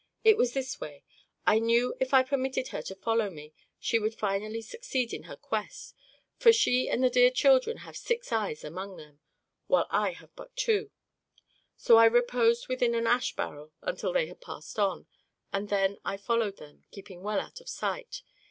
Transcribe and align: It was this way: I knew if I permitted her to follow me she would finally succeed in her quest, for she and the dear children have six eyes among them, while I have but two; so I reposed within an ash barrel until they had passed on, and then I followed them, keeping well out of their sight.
It 0.23 0.35
was 0.35 0.53
this 0.55 0.81
way: 0.81 1.03
I 1.45 1.59
knew 1.59 1.93
if 1.99 2.11
I 2.11 2.23
permitted 2.23 2.69
her 2.69 2.81
to 2.81 2.95
follow 2.95 3.29
me 3.29 3.53
she 3.77 3.99
would 3.99 4.15
finally 4.15 4.63
succeed 4.63 5.13
in 5.13 5.25
her 5.29 5.35
quest, 5.35 5.93
for 6.39 6.51
she 6.51 6.89
and 6.89 7.03
the 7.03 7.09
dear 7.11 7.29
children 7.29 7.77
have 7.85 7.95
six 7.95 8.31
eyes 8.31 8.63
among 8.63 8.97
them, 8.97 9.19
while 9.67 9.85
I 9.91 10.13
have 10.13 10.35
but 10.35 10.55
two; 10.55 10.89
so 11.77 11.97
I 11.97 12.05
reposed 12.05 12.67
within 12.67 12.95
an 12.95 13.05
ash 13.05 13.35
barrel 13.35 13.73
until 13.83 14.11
they 14.11 14.25
had 14.25 14.41
passed 14.41 14.79
on, 14.79 15.05
and 15.53 15.69
then 15.69 15.99
I 16.03 16.17
followed 16.17 16.57
them, 16.57 16.83
keeping 16.89 17.21
well 17.21 17.39
out 17.39 17.61
of 17.61 17.67
their 17.67 17.67
sight. 17.67 18.23